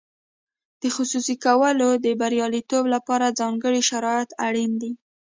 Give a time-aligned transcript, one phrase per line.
[0.81, 4.91] د خصوصي کولو د بریالیتوب لپاره ځانګړي شرایط اړین دي.